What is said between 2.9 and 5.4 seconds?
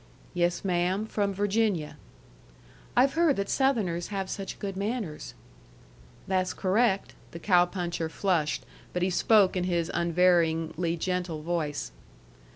"I've heard that Southerners have such good manners."